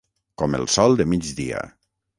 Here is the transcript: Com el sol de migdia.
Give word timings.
Com 0.41 0.57
el 0.59 0.65
sol 0.77 0.99
de 1.03 1.09
migdia. 1.13 1.63